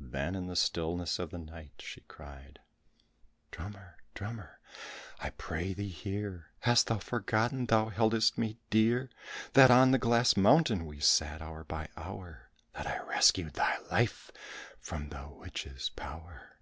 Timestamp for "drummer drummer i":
3.50-5.30